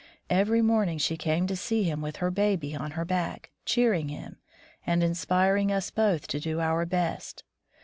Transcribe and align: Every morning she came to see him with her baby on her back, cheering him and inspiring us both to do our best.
Every 0.31 0.63
morning 0.63 0.97
she 0.97 1.15
came 1.15 1.45
to 1.45 1.55
see 1.55 1.83
him 1.83 2.01
with 2.01 2.15
her 2.15 2.31
baby 2.31 2.75
on 2.75 2.89
her 2.97 3.05
back, 3.05 3.51
cheering 3.65 4.09
him 4.09 4.37
and 4.83 5.03
inspiring 5.03 5.71
us 5.71 5.91
both 5.91 6.25
to 6.29 6.39
do 6.39 6.59
our 6.59 6.87
best. 6.87 7.43